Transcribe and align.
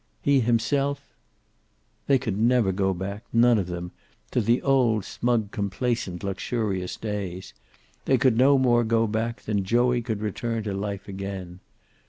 He 0.23 0.39
himself 0.39 1.13
They 2.07 2.17
could 2.17 2.35
never 2.35 2.71
go 2.71 2.91
back, 2.91 3.23
none 3.31 3.59
of 3.59 3.67
them, 3.67 3.91
to 4.31 4.41
the 4.41 4.59
old 4.63 5.05
smug, 5.05 5.51
complacent, 5.51 6.23
luxurious 6.23 6.97
days. 6.97 7.53
They 8.05 8.17
could 8.17 8.35
no 8.35 8.57
more 8.57 8.83
go 8.83 9.05
back 9.05 9.43
than 9.43 9.63
Joey 9.63 10.01
could 10.01 10.19
return 10.21 10.63
to 10.63 10.73
life 10.73 11.07
again. 11.07 11.59